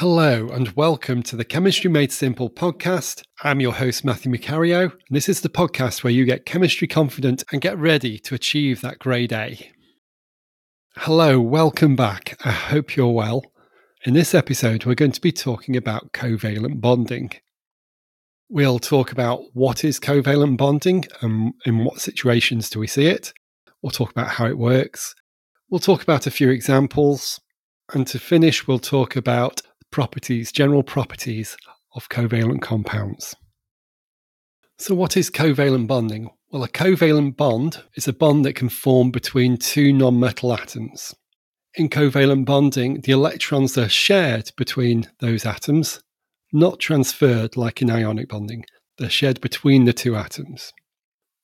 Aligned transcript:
Hello, 0.00 0.48
and 0.48 0.70
welcome 0.70 1.22
to 1.24 1.36
the 1.36 1.44
Chemistry 1.44 1.90
Made 1.90 2.10
Simple 2.10 2.48
podcast. 2.48 3.20
I'm 3.42 3.60
your 3.60 3.74
host, 3.74 4.02
Matthew 4.02 4.32
Macario. 4.32 4.84
And 4.84 5.10
this 5.10 5.28
is 5.28 5.42
the 5.42 5.50
podcast 5.50 6.02
where 6.02 6.10
you 6.10 6.24
get 6.24 6.46
chemistry 6.46 6.88
confident 6.88 7.44
and 7.52 7.60
get 7.60 7.76
ready 7.76 8.18
to 8.20 8.34
achieve 8.34 8.80
that 8.80 8.98
grade 8.98 9.30
A. 9.30 9.70
Hello, 10.96 11.38
welcome 11.38 11.96
back. 11.96 12.38
I 12.42 12.50
hope 12.50 12.96
you're 12.96 13.08
well. 13.08 13.42
In 14.06 14.14
this 14.14 14.34
episode, 14.34 14.86
we're 14.86 14.94
going 14.94 15.12
to 15.12 15.20
be 15.20 15.32
talking 15.32 15.76
about 15.76 16.12
covalent 16.14 16.80
bonding. 16.80 17.32
We'll 18.48 18.78
talk 18.78 19.12
about 19.12 19.42
what 19.52 19.84
is 19.84 20.00
covalent 20.00 20.56
bonding 20.56 21.04
and 21.20 21.52
in 21.66 21.84
what 21.84 22.00
situations 22.00 22.70
do 22.70 22.78
we 22.78 22.86
see 22.86 23.04
it. 23.04 23.34
We'll 23.82 23.90
talk 23.90 24.12
about 24.12 24.28
how 24.28 24.46
it 24.46 24.56
works. 24.56 25.14
We'll 25.68 25.78
talk 25.78 26.02
about 26.02 26.26
a 26.26 26.30
few 26.30 26.48
examples. 26.48 27.38
And 27.92 28.06
to 28.06 28.18
finish, 28.18 28.66
we'll 28.66 28.78
talk 28.78 29.14
about 29.14 29.60
properties, 29.90 30.52
general 30.52 30.82
properties 30.82 31.56
of 31.94 32.08
covalent 32.08 32.62
compounds. 32.62 33.34
So, 34.78 34.94
what 34.94 35.16
is 35.16 35.30
covalent 35.30 35.86
bonding? 35.86 36.30
Well, 36.50 36.64
a 36.64 36.68
covalent 36.68 37.36
bond 37.36 37.82
is 37.94 38.08
a 38.08 38.12
bond 38.12 38.44
that 38.44 38.54
can 38.54 38.68
form 38.68 39.10
between 39.10 39.56
two 39.56 39.92
nonmetal 39.92 40.58
atoms. 40.58 41.14
In 41.74 41.88
covalent 41.88 42.46
bonding, 42.46 43.02
the 43.02 43.12
electrons 43.12 43.78
are 43.78 43.88
shared 43.88 44.50
between 44.56 45.08
those 45.20 45.46
atoms, 45.46 46.00
not 46.52 46.80
transferred 46.80 47.56
like 47.56 47.80
in 47.82 47.90
ionic 47.90 48.28
bonding. 48.28 48.64
They're 48.98 49.10
shared 49.10 49.40
between 49.40 49.84
the 49.84 49.92
two 49.92 50.16
atoms. 50.16 50.72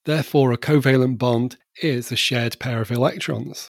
Therefore, 0.04 0.52
a 0.52 0.58
covalent 0.58 1.18
bond 1.18 1.56
is 1.82 2.10
a 2.10 2.16
shared 2.16 2.58
pair 2.58 2.80
of 2.80 2.90
electrons. 2.90 3.68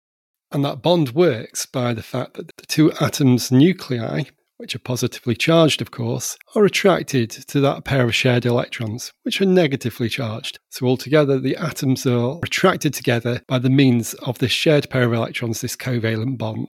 And 0.50 0.64
that 0.64 0.82
bond 0.82 1.10
works 1.10 1.66
by 1.66 1.92
the 1.92 2.02
fact 2.02 2.34
that 2.34 2.46
the 2.56 2.66
two 2.66 2.92
atoms' 3.00 3.52
nuclei 3.52 4.24
which 4.58 4.74
are 4.74 4.80
positively 4.80 5.34
charged, 5.34 5.80
of 5.80 5.90
course, 5.90 6.36
are 6.54 6.64
attracted 6.64 7.30
to 7.30 7.60
that 7.60 7.84
pair 7.84 8.04
of 8.04 8.14
shared 8.14 8.44
electrons, 8.44 9.12
which 9.22 9.40
are 9.40 9.46
negatively 9.46 10.08
charged. 10.08 10.58
So, 10.68 10.86
altogether, 10.86 11.38
the 11.38 11.56
atoms 11.56 12.04
are 12.06 12.38
attracted 12.42 12.92
together 12.92 13.40
by 13.46 13.60
the 13.60 13.70
means 13.70 14.14
of 14.14 14.38
this 14.38 14.52
shared 14.52 14.90
pair 14.90 15.04
of 15.04 15.12
electrons, 15.12 15.60
this 15.60 15.76
covalent 15.76 16.38
bond. 16.38 16.66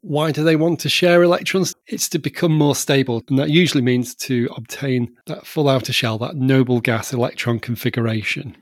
Why 0.00 0.32
do 0.32 0.42
they 0.42 0.56
want 0.56 0.80
to 0.80 0.88
share 0.88 1.22
electrons? 1.22 1.74
It's 1.86 2.08
to 2.10 2.18
become 2.18 2.52
more 2.52 2.76
stable, 2.76 3.22
and 3.28 3.38
that 3.38 3.50
usually 3.50 3.82
means 3.82 4.14
to 4.16 4.48
obtain 4.56 5.14
that 5.26 5.46
full 5.46 5.68
outer 5.68 5.92
shell, 5.92 6.18
that 6.18 6.36
noble 6.36 6.80
gas 6.80 7.12
electron 7.12 7.58
configuration. 7.58 8.56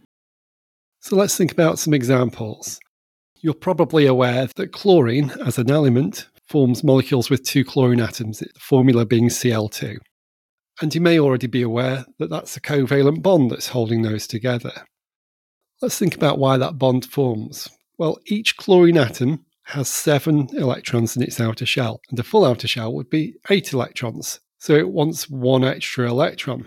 So, 1.00 1.16
let's 1.16 1.36
think 1.36 1.52
about 1.52 1.78
some 1.78 1.92
examples. 1.92 2.80
You're 3.42 3.54
probably 3.54 4.06
aware 4.06 4.48
that 4.56 4.72
chlorine, 4.72 5.32
as 5.44 5.58
an 5.58 5.70
element, 5.70 6.28
forms 6.50 6.82
molecules 6.82 7.30
with 7.30 7.44
two 7.44 7.64
chlorine 7.64 8.00
atoms, 8.00 8.40
the 8.40 8.48
formula 8.58 9.06
being 9.06 9.28
Cl2. 9.28 9.96
And 10.82 10.94
you 10.94 11.00
may 11.00 11.18
already 11.18 11.46
be 11.46 11.62
aware 11.62 12.04
that 12.18 12.28
that's 12.28 12.56
a 12.56 12.60
covalent 12.60 13.22
bond 13.22 13.50
that's 13.50 13.68
holding 13.68 14.02
those 14.02 14.26
together. 14.26 14.72
Let's 15.80 15.98
think 15.98 16.16
about 16.16 16.38
why 16.38 16.58
that 16.58 16.76
bond 16.76 17.06
forms. 17.06 17.68
Well, 17.98 18.18
each 18.26 18.56
chlorine 18.56 18.98
atom 18.98 19.44
has 19.66 19.88
seven 19.88 20.48
electrons 20.54 21.16
in 21.16 21.22
its 21.22 21.40
outer 21.40 21.66
shell, 21.66 22.00
and 22.10 22.18
a 22.18 22.24
full 22.24 22.44
outer 22.44 22.66
shell 22.66 22.92
would 22.94 23.08
be 23.08 23.34
eight 23.48 23.72
electrons. 23.72 24.40
So 24.58 24.74
it 24.74 24.90
wants 24.90 25.30
one 25.30 25.64
extra 25.64 26.08
electron. 26.08 26.66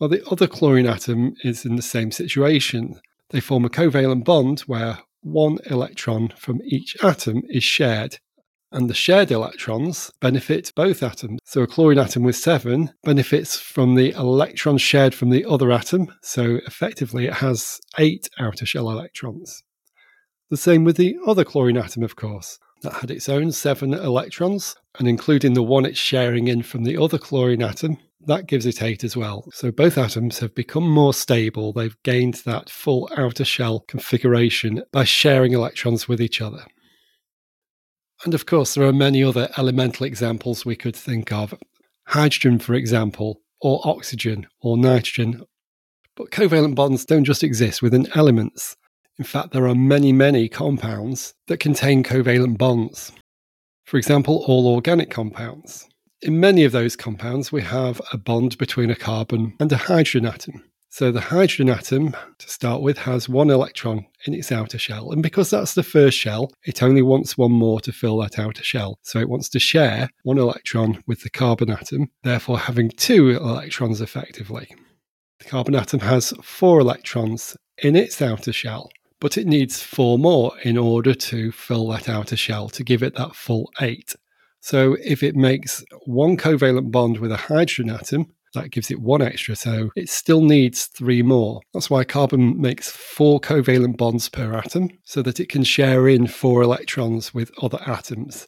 Well, 0.00 0.08
the 0.08 0.24
other 0.28 0.46
chlorine 0.46 0.86
atom 0.86 1.34
is 1.44 1.64
in 1.64 1.76
the 1.76 1.82
same 1.82 2.10
situation. 2.10 2.98
They 3.30 3.40
form 3.40 3.64
a 3.64 3.68
covalent 3.68 4.24
bond 4.24 4.60
where 4.60 4.98
one 5.20 5.58
electron 5.66 6.32
from 6.36 6.60
each 6.64 6.96
atom 7.02 7.42
is 7.48 7.64
shared 7.64 8.18
and 8.74 8.90
the 8.90 8.94
shared 8.94 9.30
electrons 9.30 10.10
benefit 10.20 10.72
both 10.74 11.02
atoms. 11.02 11.38
So 11.44 11.62
a 11.62 11.66
chlorine 11.66 11.98
atom 11.98 12.24
with 12.24 12.36
seven 12.36 12.92
benefits 13.04 13.58
from 13.58 13.94
the 13.94 14.10
electrons 14.10 14.82
shared 14.82 15.14
from 15.14 15.30
the 15.30 15.44
other 15.44 15.72
atom. 15.72 16.12
So 16.22 16.58
effectively, 16.66 17.26
it 17.26 17.34
has 17.34 17.80
eight 17.98 18.28
outer 18.38 18.66
shell 18.66 18.90
electrons. 18.90 19.62
The 20.50 20.56
same 20.56 20.84
with 20.84 20.96
the 20.96 21.16
other 21.26 21.44
chlorine 21.44 21.78
atom, 21.78 22.02
of 22.02 22.16
course. 22.16 22.58
That 22.82 22.94
had 22.94 23.10
its 23.10 23.30
own 23.30 23.52
seven 23.52 23.94
electrons, 23.94 24.76
and 24.98 25.08
including 25.08 25.54
the 25.54 25.62
one 25.62 25.86
it's 25.86 25.98
sharing 25.98 26.48
in 26.48 26.62
from 26.62 26.84
the 26.84 26.98
other 26.98 27.16
chlorine 27.16 27.62
atom, 27.62 27.96
that 28.26 28.46
gives 28.46 28.66
it 28.66 28.82
eight 28.82 29.04
as 29.04 29.16
well. 29.16 29.48
So 29.52 29.70
both 29.70 29.96
atoms 29.96 30.40
have 30.40 30.54
become 30.54 30.88
more 30.88 31.14
stable. 31.14 31.72
They've 31.72 31.96
gained 32.02 32.42
that 32.44 32.68
full 32.68 33.08
outer 33.16 33.44
shell 33.44 33.80
configuration 33.86 34.82
by 34.92 35.04
sharing 35.04 35.52
electrons 35.52 36.08
with 36.08 36.20
each 36.20 36.40
other. 36.40 36.66
And 38.24 38.32
of 38.32 38.46
course, 38.46 38.74
there 38.74 38.84
are 38.84 38.92
many 38.92 39.22
other 39.22 39.50
elemental 39.58 40.06
examples 40.06 40.64
we 40.64 40.76
could 40.76 40.96
think 40.96 41.30
of. 41.30 41.54
Hydrogen, 42.06 42.58
for 42.58 42.74
example, 42.74 43.42
or 43.60 43.80
oxygen, 43.84 44.46
or 44.62 44.78
nitrogen. 44.78 45.42
But 46.16 46.30
covalent 46.30 46.74
bonds 46.74 47.04
don't 47.04 47.24
just 47.24 47.44
exist 47.44 47.82
within 47.82 48.08
elements. 48.14 48.76
In 49.18 49.24
fact, 49.24 49.52
there 49.52 49.68
are 49.68 49.74
many, 49.74 50.12
many 50.12 50.48
compounds 50.48 51.34
that 51.48 51.60
contain 51.60 52.02
covalent 52.02 52.56
bonds. 52.56 53.12
For 53.84 53.98
example, 53.98 54.42
all 54.46 54.66
organic 54.66 55.10
compounds. 55.10 55.86
In 56.22 56.40
many 56.40 56.64
of 56.64 56.72
those 56.72 56.96
compounds, 56.96 57.52
we 57.52 57.60
have 57.62 58.00
a 58.12 58.16
bond 58.16 58.56
between 58.56 58.90
a 58.90 58.96
carbon 58.96 59.54
and 59.60 59.70
a 59.70 59.76
hydrogen 59.76 60.26
atom. 60.26 60.64
So 60.94 61.10
the 61.10 61.20
hydrogen 61.20 61.70
atom, 61.70 62.14
to 62.38 62.48
start 62.48 62.80
with, 62.80 62.98
has 62.98 63.28
one 63.28 63.50
electron 63.50 64.06
in 64.26 64.32
its 64.32 64.52
outer 64.52 64.78
shell. 64.78 65.10
And 65.10 65.24
because 65.24 65.50
that's 65.50 65.74
the 65.74 65.82
first 65.82 66.16
shell, 66.16 66.52
it 66.62 66.84
only 66.84 67.02
wants 67.02 67.36
one 67.36 67.50
more 67.50 67.80
to 67.80 67.90
fill 67.90 68.18
that 68.18 68.38
outer 68.38 68.62
shell. 68.62 69.00
So 69.02 69.18
it 69.18 69.28
wants 69.28 69.48
to 69.48 69.58
share 69.58 70.08
one 70.22 70.38
electron 70.38 71.02
with 71.08 71.22
the 71.22 71.30
carbon 71.30 71.68
atom, 71.68 72.12
therefore 72.22 72.60
having 72.60 72.90
two 72.90 73.30
electrons 73.30 74.00
effectively. 74.00 74.72
The 75.40 75.46
carbon 75.46 75.74
atom 75.74 75.98
has 75.98 76.32
four 76.44 76.78
electrons 76.78 77.56
in 77.78 77.96
its 77.96 78.22
outer 78.22 78.52
shell, 78.52 78.88
but 79.18 79.36
it 79.36 79.48
needs 79.48 79.82
four 79.82 80.16
more 80.16 80.52
in 80.62 80.78
order 80.78 81.12
to 81.12 81.50
fill 81.50 81.88
that 81.88 82.08
outer 82.08 82.36
shell 82.36 82.68
to 82.68 82.84
give 82.84 83.02
it 83.02 83.16
that 83.16 83.34
full 83.34 83.68
eight. 83.80 84.14
So 84.60 84.96
if 85.04 85.24
it 85.24 85.34
makes 85.34 85.84
one 86.06 86.36
covalent 86.36 86.92
bond 86.92 87.18
with 87.18 87.32
a 87.32 87.36
hydrogen 87.36 87.90
atom, 87.90 88.33
that 88.54 88.70
gives 88.70 88.90
it 88.90 89.00
one 89.00 89.22
extra. 89.22 89.56
So 89.56 89.90
it 89.96 90.08
still 90.08 90.42
needs 90.42 90.86
three 90.86 91.22
more. 91.22 91.60
That's 91.72 91.90
why 91.90 92.04
carbon 92.04 92.60
makes 92.60 92.90
four 92.90 93.40
covalent 93.40 93.96
bonds 93.96 94.28
per 94.28 94.54
atom 94.54 94.90
so 95.04 95.22
that 95.22 95.40
it 95.40 95.48
can 95.48 95.64
share 95.64 96.08
in 96.08 96.26
four 96.26 96.62
electrons 96.62 97.34
with 97.34 97.52
other 97.62 97.80
atoms. 97.86 98.46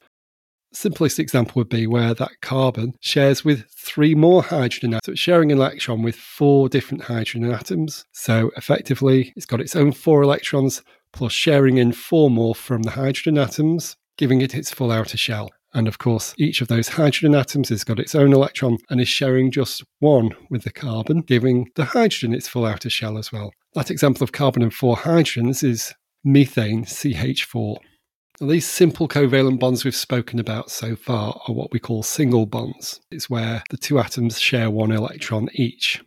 Simplest 0.73 1.19
example 1.19 1.55
would 1.57 1.71
be 1.71 1.87
where 1.87 2.13
that 2.13 2.41
carbon 2.43 2.95
shares 3.01 3.45
with 3.45 3.65
three 3.71 4.15
more 4.15 4.43
hydrogen 4.43 4.93
atoms. 4.93 5.07
So 5.07 5.13
it's 5.13 5.21
sharing 5.21 5.51
an 5.51 5.59
electron 5.59 6.03
with 6.03 6.17
four 6.17 6.69
different 6.69 7.05
hydrogen 7.05 7.51
atoms. 7.51 8.05
So 8.13 8.51
effectively, 8.57 9.33
it's 9.37 9.47
got 9.47 9.61
its 9.61 9.75
own 9.75 9.93
four 9.93 10.23
electrons 10.23 10.83
plus 11.13 11.33
sharing 11.33 11.79
in 11.79 11.93
four 11.93 12.29
more 12.31 12.55
from 12.55 12.83
the 12.83 12.91
hydrogen 12.91 13.39
atoms, 13.39 13.97
giving 14.19 14.43
it 14.43 14.55
its 14.55 14.71
full 14.71 14.91
outer 14.91 15.17
shell. 15.17 15.51
And 15.77 15.87
of 15.89 15.99
course, 15.99 16.35
each 16.39 16.63
of 16.63 16.69
those 16.69 16.89
hydrogen 16.89 17.35
atoms 17.35 17.69
has 17.69 17.85
got 17.85 17.99
its 17.99 18.15
own 18.15 18.33
electron 18.33 18.79
and 18.89 18.99
is 18.99 19.09
sharing 19.09 19.51
just 19.51 19.85
one 19.99 20.31
with 20.49 20.63
the 20.63 20.73
carbon, 20.73 21.21
giving 21.21 21.71
the 21.75 21.85
hydrogen 21.85 22.33
its 22.33 22.49
full 22.49 22.65
outer 22.65 22.89
shell 22.89 23.19
as 23.19 23.31
well. 23.31 23.53
That 23.75 23.91
example 23.91 24.25
of 24.25 24.33
carbon 24.33 24.63
and 24.63 24.73
four 24.73 24.97
hydrogens 24.97 25.63
is 25.63 25.93
methane 26.25 26.87
CH4. 26.87 27.77
Now, 28.41 28.47
these 28.47 28.67
simple 28.67 29.07
covalent 29.07 29.61
bonds 29.61 29.85
we've 29.85 29.95
spoken 29.95 30.39
about 30.39 30.71
so 30.71 30.97
far 30.97 31.39
are 31.47 31.55
what 31.55 31.73
we 31.73 31.79
call 31.79 32.03
single 32.03 32.47
bonds. 32.47 32.99
It's 33.11 33.29
where 33.29 33.63
the 33.69 33.77
two 33.77 33.99
atoms 33.99 34.41
share 34.41 34.71
one 34.71 34.93
electron 34.93 35.51
each. 35.53 36.03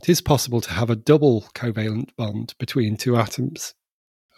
It 0.00 0.08
is 0.08 0.20
possible 0.20 0.60
to 0.60 0.70
have 0.70 0.88
a 0.88 0.96
double 0.96 1.48
covalent 1.52 2.10
bond 2.16 2.54
between 2.60 2.96
two 2.96 3.16
atoms. 3.16 3.74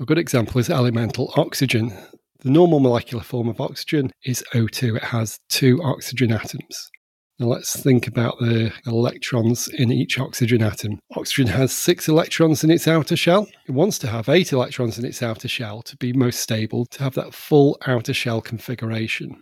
A 0.00 0.06
good 0.06 0.16
example 0.16 0.58
is 0.58 0.70
elemental 0.70 1.34
oxygen. 1.36 1.92
The 2.40 2.50
normal 2.50 2.80
molecular 2.80 3.24
form 3.24 3.48
of 3.48 3.60
oxygen 3.60 4.10
is 4.24 4.44
O2. 4.52 4.96
It 4.96 5.04
has 5.04 5.38
two 5.48 5.82
oxygen 5.82 6.32
atoms. 6.32 6.90
Now 7.38 7.46
let's 7.46 7.78
think 7.78 8.06
about 8.06 8.38
the 8.38 8.72
electrons 8.86 9.68
in 9.68 9.92
each 9.92 10.18
oxygen 10.18 10.62
atom. 10.62 10.98
Oxygen 11.16 11.48
has 11.48 11.70
six 11.70 12.08
electrons 12.08 12.64
in 12.64 12.70
its 12.70 12.88
outer 12.88 13.16
shell. 13.16 13.46
It 13.66 13.72
wants 13.72 13.98
to 13.98 14.06
have 14.06 14.30
eight 14.30 14.52
electrons 14.52 14.98
in 14.98 15.04
its 15.04 15.22
outer 15.22 15.48
shell 15.48 15.82
to 15.82 15.96
be 15.98 16.14
most 16.14 16.40
stable, 16.40 16.86
to 16.86 17.02
have 17.02 17.14
that 17.14 17.34
full 17.34 17.78
outer 17.86 18.14
shell 18.14 18.40
configuration. 18.40 19.36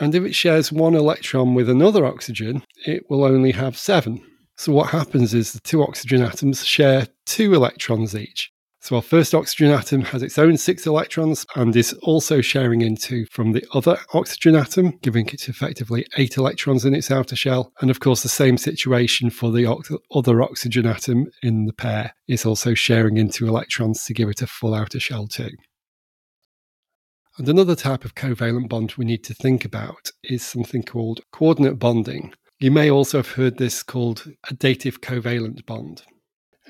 And 0.00 0.14
if 0.14 0.24
it 0.24 0.34
shares 0.34 0.72
one 0.72 0.94
electron 0.94 1.54
with 1.54 1.68
another 1.68 2.06
oxygen, 2.06 2.62
it 2.86 3.04
will 3.10 3.24
only 3.24 3.52
have 3.52 3.76
seven. 3.76 4.24
So 4.56 4.72
what 4.72 4.90
happens 4.90 5.34
is 5.34 5.52
the 5.52 5.60
two 5.60 5.82
oxygen 5.82 6.22
atoms 6.22 6.64
share 6.64 7.08
two 7.26 7.52
electrons 7.54 8.14
each. 8.14 8.50
So 8.80 8.96
our 8.96 9.02
first 9.02 9.34
oxygen 9.34 9.72
atom 9.72 10.02
has 10.02 10.22
its 10.22 10.38
own 10.38 10.56
six 10.56 10.86
electrons 10.86 11.44
and 11.56 11.74
is 11.74 11.92
also 11.94 12.40
sharing 12.40 12.80
into 12.80 13.26
from 13.26 13.52
the 13.52 13.64
other 13.74 13.98
oxygen 14.14 14.54
atom, 14.54 14.98
giving 15.02 15.26
it 15.26 15.48
effectively 15.48 16.06
eight 16.16 16.36
electrons 16.36 16.84
in 16.84 16.94
its 16.94 17.10
outer 17.10 17.34
shell. 17.34 17.72
And 17.80 17.90
of 17.90 17.98
course, 17.98 18.22
the 18.22 18.28
same 18.28 18.56
situation 18.56 19.30
for 19.30 19.50
the 19.50 19.66
other 20.14 20.42
oxygen 20.42 20.86
atom 20.86 21.26
in 21.42 21.66
the 21.66 21.72
pair 21.72 22.14
is 22.28 22.46
also 22.46 22.72
sharing 22.72 23.16
into 23.16 23.48
electrons 23.48 24.04
to 24.04 24.14
give 24.14 24.28
it 24.28 24.42
a 24.42 24.46
full 24.46 24.74
outer 24.74 25.00
shell 25.00 25.26
too. 25.26 25.50
And 27.36 27.48
another 27.48 27.76
type 27.76 28.04
of 28.04 28.14
covalent 28.14 28.68
bond 28.68 28.94
we 28.96 29.04
need 29.04 29.24
to 29.24 29.34
think 29.34 29.64
about 29.64 30.10
is 30.24 30.44
something 30.44 30.82
called 30.82 31.20
coordinate 31.32 31.78
bonding. 31.78 32.32
You 32.58 32.70
may 32.70 32.90
also 32.90 33.18
have 33.18 33.32
heard 33.32 33.58
this 33.58 33.82
called 33.82 34.24
a 34.48 34.54
dative 34.54 35.00
covalent 35.00 35.66
bond. 35.66 36.02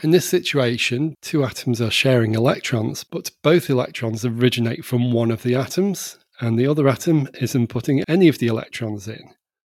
In 0.01 0.13
this 0.13 0.29
situation, 0.29 1.17
two 1.23 1.45
atoms 1.45 1.81
are 1.81 1.91
sharing 1.91 2.35
electrons, 2.35 3.03
but 3.03 3.33
both 3.43 3.69
electrons 3.69 4.25
originate 4.25 4.85
from 4.85 5.13
one 5.13 5.33
of 5.33 5.43
the 5.43 5.57
atoms, 5.57 6.19
and 6.41 6.57
the 6.57 6.69
other 6.69 6.89
atom 6.89 7.29
isn't 7.41 7.67
putting 7.67 8.05
any 8.09 8.29
of 8.29 8.39
the 8.39 8.47
electrons 8.47 9.09
in. 9.09 9.35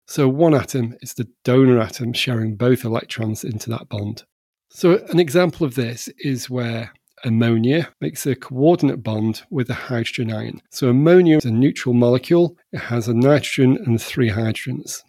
So 0.06 0.28
one 0.28 0.55
atom 0.55 0.94
is 1.00 1.14
the 1.14 1.28
donor 1.43 1.81
atom 1.81 2.12
sharing 2.12 2.56
both 2.56 2.84
electrons 2.84 3.44
into 3.44 3.70
that 3.70 3.88
bond. 3.88 4.25
So 4.69 4.99
an 5.08 5.19
example 5.19 5.67
of 5.67 5.75
this 5.75 6.08
is 6.19 6.50
where 6.50 6.93
ammonia 7.25 7.88
makes 8.00 8.26
a 8.26 8.34
coordinate 8.34 9.02
bond 9.02 9.43
with 9.50 9.70
a 9.70 9.75
hydrogen 9.75 10.32
ion. 10.32 10.61
So 10.70 10.90
ammonia 10.90 11.38
is 11.38 11.44
a 11.46 11.50
neutral 11.50 11.94
molecule. 11.94 12.56
It 12.73 12.81
has 12.81 13.08
a 13.08 13.14
nitrogen 13.14 13.78
and 13.87 14.00
three 14.00 14.31
hydrogens. 14.31 15.02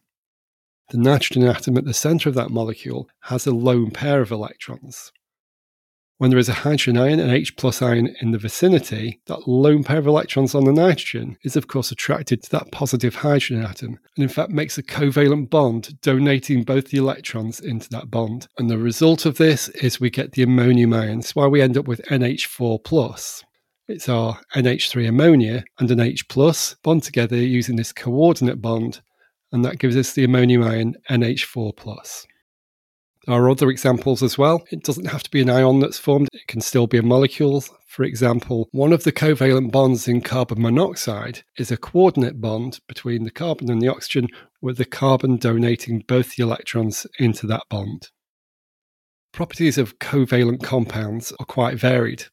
The 0.92 0.98
nitrogen 0.98 1.44
atom 1.44 1.78
at 1.78 1.86
the 1.86 1.94
center 1.94 2.28
of 2.28 2.36
that 2.36 2.50
molecule 2.50 3.08
has 3.22 3.48
a 3.48 3.54
lone 3.54 3.92
pair 3.92 4.20
of 4.20 4.30
electrons. 4.30 5.14
When 6.18 6.32
there 6.32 6.38
is 6.38 6.50
a 6.50 6.54
hydrogen 6.54 6.98
ion, 6.98 7.22
an 7.22 7.30
H 7.30 7.56
plus 7.56 7.82
ion 7.82 8.14
in 8.20 8.32
the 8.32 8.38
vicinity, 8.38 9.22
that 9.28 9.48
lone 9.48 9.86
pair 9.86 10.00
of 10.00 10.06
electrons 10.06 10.54
on 10.54 10.66
the 10.66 10.74
nitrogen 10.74 11.38
is 11.46 11.56
of 11.56 11.70
course 11.70 11.94
attracted 11.94 12.44
to 12.44 12.50
that 12.50 12.74
positive 12.74 13.16
hydrogen 13.16 13.64
atom 13.64 14.00
and 14.18 14.24
in 14.24 14.28
fact 14.28 14.50
makes 14.50 14.78
a 14.78 14.84
covalent 14.84 15.50
bond, 15.50 16.02
donating 16.02 16.64
both 16.64 16.90
the 16.90 16.98
electrons 16.98 17.62
into 17.62 17.88
that 17.92 18.12
bond. 18.12 18.50
And 18.58 18.70
the 18.70 18.78
result 18.78 19.26
of 19.26 19.38
this 19.38 19.70
is 19.70 20.02
we 20.02 20.10
get 20.10 20.34
the 20.34 20.44
ammonium 20.44 20.94
ions, 20.94 21.34
why 21.38 21.48
we 21.48 21.62
end 21.62 21.78
up 21.78 21.88
with 21.88 22.06
NH4 22.08 22.84
plus. 22.84 23.46
It's 23.88 24.10
our 24.10 24.42
NH3 24.56 25.08
ammonia 25.08 25.64
and 25.80 25.90
an 25.90 26.02
H 26.02 26.28
plus 26.28 26.76
bond 26.84 27.04
together 27.04 27.38
using 27.38 27.78
this 27.78 27.94
coordinate 27.94 28.62
bond, 28.62 29.02
and 29.52 29.64
that 29.66 29.80
gives 29.80 29.98
us 29.98 30.14
the 30.14 30.24
ammonium 30.24 30.64
ion 30.64 30.96
NH4 31.10 31.76
plus. 31.76 32.26
There 33.28 33.36
are 33.36 33.50
other 33.50 33.70
examples 33.70 34.24
as 34.24 34.38
well. 34.38 34.64
It 34.72 34.84
doesn't 34.84 35.06
have 35.06 35.22
to 35.24 35.30
be 35.30 35.42
an 35.42 35.50
ion 35.50 35.80
that's 35.80 36.00
formed, 36.00 36.30
it 36.34 36.48
can 36.48 36.62
still 36.62 36.88
be 36.88 36.98
a 36.98 37.04
molecule. 37.04 37.64
For 37.88 38.04
example, 38.04 38.68
one 38.72 38.94
of 38.94 39.04
the 39.04 39.12
covalent 39.12 39.72
bonds 39.72 40.08
in 40.08 40.22
carbon 40.22 40.62
monoxide 40.62 41.44
is 41.58 41.70
a 41.72 41.78
coordinate 41.78 42.42
bond 42.42 42.80
between 42.88 43.24
the 43.24 43.32
carbon 43.32 43.70
and 43.70 43.82
the 43.82 43.90
oxygen, 43.90 44.28
with 44.62 44.78
the 44.78 44.86
carbon 44.86 45.38
donating 45.38 46.04
both 46.08 46.36
the 46.36 46.44
electrons 46.44 47.06
into 47.20 47.46
that 47.48 47.64
bond. 47.70 48.10
Properties 49.34 49.78
of 49.78 50.00
covalent 50.00 50.64
compounds 50.64 51.32
are 51.40 51.46
quite 51.46 51.78
varied. 51.78 52.26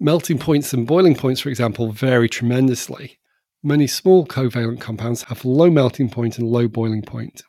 Melting 0.00 0.38
points 0.38 0.72
and 0.72 0.86
boiling 0.86 1.14
points, 1.14 1.40
for 1.40 1.48
example, 1.48 1.92
vary 1.92 2.28
tremendously. 2.28 3.18
Many 3.64 3.86
small 3.86 4.26
covalent 4.26 4.80
compounds 4.80 5.22
have 5.24 5.44
low 5.44 5.70
melting 5.70 6.10
point 6.10 6.36
and 6.36 6.48
low 6.48 6.66
boiling 6.66 7.02
point. 7.02 7.44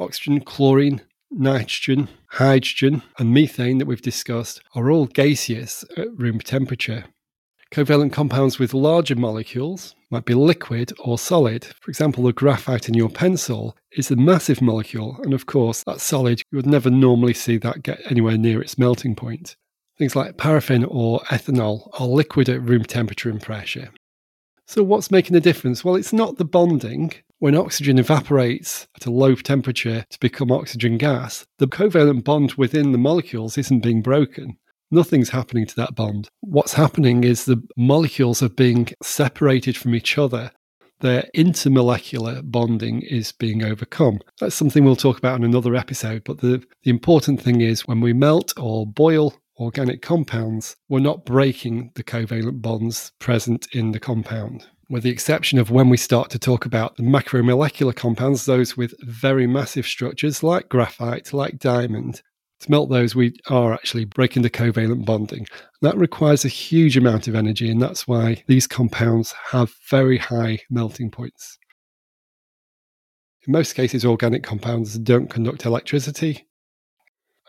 Oxygen, 0.00 0.40
chlorine, 0.40 1.02
nitrogen, 1.30 2.08
hydrogen, 2.30 3.02
and 3.18 3.34
methane 3.34 3.76
that 3.76 3.84
we've 3.84 4.00
discussed 4.00 4.62
are 4.74 4.90
all 4.90 5.04
gaseous 5.04 5.84
at 5.98 6.16
room 6.18 6.40
temperature. 6.40 7.04
Covalent 7.70 8.14
compounds 8.14 8.58
with 8.58 8.72
larger 8.72 9.14
molecules 9.14 9.94
might 10.10 10.24
be 10.24 10.32
liquid 10.32 10.90
or 11.00 11.18
solid. 11.18 11.66
For 11.82 11.90
example, 11.90 12.24
the 12.24 12.32
graphite 12.32 12.88
in 12.88 12.94
your 12.94 13.10
pencil 13.10 13.76
is 13.92 14.10
a 14.10 14.16
massive 14.16 14.62
molecule, 14.62 15.18
and 15.22 15.34
of 15.34 15.44
course, 15.44 15.84
that's 15.86 16.02
solid. 16.02 16.40
You 16.50 16.56
would 16.56 16.66
never 16.66 16.88
normally 16.88 17.34
see 17.34 17.58
that 17.58 17.82
get 17.82 18.00
anywhere 18.10 18.38
near 18.38 18.62
its 18.62 18.78
melting 18.78 19.16
point. 19.16 19.54
Things 19.98 20.16
like 20.16 20.38
paraffin 20.38 20.84
or 20.84 21.20
ethanol 21.24 21.90
are 22.00 22.06
liquid 22.06 22.48
at 22.48 22.62
room 22.62 22.84
temperature 22.84 23.28
and 23.28 23.42
pressure. 23.42 23.90
So, 24.68 24.82
what's 24.82 25.10
making 25.10 25.32
the 25.32 25.40
difference? 25.40 25.82
Well, 25.82 25.96
it's 25.96 26.12
not 26.12 26.36
the 26.36 26.44
bonding, 26.44 27.14
when 27.38 27.54
oxygen 27.54 27.98
evaporates 27.98 28.86
at 28.96 29.06
a 29.06 29.10
low 29.10 29.34
temperature 29.34 30.04
to 30.10 30.20
become 30.20 30.52
oxygen 30.52 30.98
gas, 30.98 31.46
the 31.56 31.66
covalent 31.66 32.24
bond 32.24 32.52
within 32.52 32.92
the 32.92 32.98
molecules 32.98 33.56
isn't 33.56 33.82
being 33.82 34.02
broken. 34.02 34.58
Nothing's 34.90 35.30
happening 35.30 35.64
to 35.64 35.76
that 35.76 35.94
bond. 35.94 36.28
What's 36.40 36.74
happening 36.74 37.24
is 37.24 37.46
the 37.46 37.66
molecules 37.78 38.42
are 38.42 38.50
being 38.50 38.90
separated 39.02 39.74
from 39.74 39.94
each 39.94 40.18
other. 40.18 40.52
Their 41.00 41.24
intermolecular 41.34 42.42
bonding 42.44 43.00
is 43.00 43.32
being 43.32 43.64
overcome. 43.64 44.20
That's 44.38 44.54
something 44.54 44.84
we'll 44.84 44.96
talk 44.96 45.16
about 45.16 45.38
in 45.38 45.44
another 45.44 45.76
episode, 45.76 46.24
but 46.24 46.42
the, 46.42 46.62
the 46.82 46.90
important 46.90 47.40
thing 47.40 47.62
is 47.62 47.86
when 47.86 48.02
we 48.02 48.12
melt 48.12 48.52
or 48.58 48.86
boil 48.86 49.34
organic 49.58 50.02
compounds, 50.02 50.76
we're 50.88 51.00
not 51.00 51.24
breaking 51.24 51.92
the 51.94 52.04
covalent 52.04 52.62
bonds 52.62 53.12
present 53.18 53.66
in 53.72 53.92
the 53.92 54.00
compound 54.00 54.66
with 54.90 55.02
the 55.02 55.10
exception 55.10 55.58
of 55.58 55.70
when 55.70 55.88
we 55.88 55.96
start 55.96 56.30
to 56.30 56.38
talk 56.38 56.64
about 56.64 56.96
the 56.96 57.02
macromolecular 57.02 57.94
compounds, 57.94 58.46
those 58.46 58.76
with 58.76 58.94
very 59.02 59.46
massive 59.46 59.86
structures 59.86 60.42
like 60.42 60.68
graphite, 60.68 61.32
like 61.32 61.58
diamond. 61.58 62.22
To 62.60 62.70
melt 62.70 62.90
those, 62.90 63.14
we 63.14 63.38
are 63.48 63.72
actually 63.72 64.04
breaking 64.04 64.42
the 64.42 64.50
covalent 64.50 65.04
bonding. 65.04 65.46
That 65.82 65.96
requires 65.96 66.44
a 66.44 66.48
huge 66.48 66.96
amount 66.96 67.28
of 67.28 67.34
energy, 67.34 67.70
and 67.70 67.80
that's 67.80 68.08
why 68.08 68.42
these 68.46 68.66
compounds 68.66 69.32
have 69.50 69.72
very 69.90 70.18
high 70.18 70.60
melting 70.70 71.10
points. 71.10 71.58
In 73.46 73.52
most 73.52 73.74
cases, 73.74 74.04
organic 74.04 74.42
compounds 74.42 74.98
don't 74.98 75.30
conduct 75.30 75.66
electricity. 75.66 76.46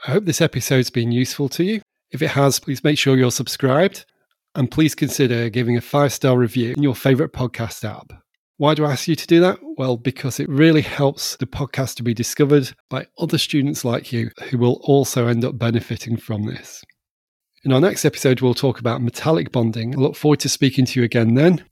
I 0.05 0.11
hope 0.11 0.25
this 0.25 0.41
episode's 0.41 0.89
been 0.89 1.11
useful 1.11 1.49
to 1.49 1.63
you. 1.63 1.81
If 2.11 2.21
it 2.21 2.31
has, 2.31 2.59
please 2.59 2.83
make 2.83 2.97
sure 2.97 3.17
you're 3.17 3.31
subscribed 3.31 4.05
and 4.55 4.71
please 4.71 4.95
consider 4.95 5.49
giving 5.49 5.77
a 5.77 5.81
five 5.81 6.11
star 6.11 6.37
review 6.37 6.73
in 6.73 6.83
your 6.83 6.95
favorite 6.95 7.33
podcast 7.33 7.87
app. 7.87 8.13
Why 8.57 8.73
do 8.73 8.83
I 8.83 8.91
ask 8.91 9.07
you 9.07 9.15
to 9.15 9.27
do 9.27 9.39
that? 9.39 9.59
Well, 9.77 9.95
because 9.95 10.39
it 10.39 10.49
really 10.49 10.81
helps 10.81 11.37
the 11.37 11.45
podcast 11.45 11.95
to 11.95 12.03
be 12.03 12.13
discovered 12.13 12.73
by 12.89 13.07
other 13.17 13.37
students 13.37 13.85
like 13.85 14.11
you 14.11 14.31
who 14.49 14.57
will 14.57 14.81
also 14.83 15.27
end 15.27 15.45
up 15.45 15.57
benefiting 15.57 16.17
from 16.17 16.43
this. 16.43 16.83
In 17.63 17.71
our 17.71 17.79
next 17.79 18.03
episode, 18.05 18.41
we'll 18.41 18.53
talk 18.53 18.79
about 18.79 19.01
metallic 19.01 19.51
bonding. 19.51 19.95
I 19.95 19.99
look 19.99 20.15
forward 20.15 20.39
to 20.41 20.49
speaking 20.49 20.85
to 20.85 20.99
you 20.99 21.05
again 21.05 21.35
then. 21.35 21.63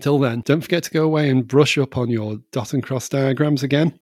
Till 0.00 0.18
then, 0.18 0.40
don't 0.40 0.62
forget 0.62 0.84
to 0.84 0.90
go 0.90 1.04
away 1.04 1.28
and 1.28 1.46
brush 1.46 1.76
up 1.76 1.98
on 1.98 2.08
your 2.08 2.38
dot 2.52 2.72
and 2.72 2.82
cross 2.82 3.08
diagrams 3.08 3.62
again. 3.62 3.98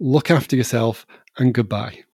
Look 0.00 0.30
after 0.30 0.56
yourself 0.56 1.06
and 1.38 1.54
goodbye. 1.54 2.04